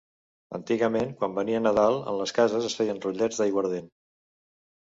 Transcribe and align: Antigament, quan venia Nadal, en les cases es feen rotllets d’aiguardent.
Antigament, 0.57 1.11
quan 1.19 1.35
venia 1.41 1.59
Nadal, 1.65 1.97
en 2.13 2.17
les 2.23 2.33
cases 2.39 2.67
es 2.71 2.79
feen 2.81 3.03
rotllets 3.05 3.43
d’aiguardent. 3.43 3.93